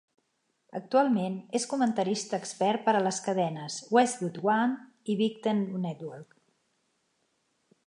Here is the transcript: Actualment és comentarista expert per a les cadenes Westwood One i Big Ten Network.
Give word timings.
Actualment 0.77 1.35
és 1.59 1.67
comentarista 1.73 2.39
expert 2.45 2.81
per 2.87 2.95
a 2.99 3.03
les 3.09 3.21
cadenes 3.27 3.77
Westwood 3.97 4.41
One 4.55 5.13
i 5.15 5.19
Big 5.23 5.39
Ten 5.47 5.63
Network. 5.87 6.37